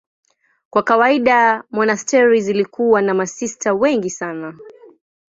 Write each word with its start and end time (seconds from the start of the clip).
Kwa 0.69 0.83
kawaida 0.83 1.63
monasteri 1.71 2.41
zilikuwa 2.41 3.01
na 3.01 3.13
masista 3.13 3.73
wengi 3.73 4.09
sana. 4.09 4.57